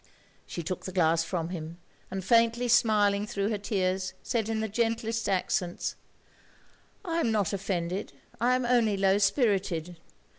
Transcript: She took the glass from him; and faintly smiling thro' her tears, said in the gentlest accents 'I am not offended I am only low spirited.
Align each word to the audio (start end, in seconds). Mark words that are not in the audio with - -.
She 0.47 0.63
took 0.63 0.85
the 0.85 0.91
glass 0.91 1.23
from 1.23 1.49
him; 1.49 1.77
and 2.09 2.25
faintly 2.25 2.67
smiling 2.67 3.27
thro' 3.27 3.49
her 3.49 3.59
tears, 3.59 4.13
said 4.23 4.49
in 4.49 4.59
the 4.59 4.67
gentlest 4.67 5.29
accents 5.29 5.93
'I 7.05 7.19
am 7.19 7.31
not 7.31 7.53
offended 7.53 8.11
I 8.39 8.55
am 8.55 8.65
only 8.65 8.97
low 8.97 9.19
spirited. 9.19 9.97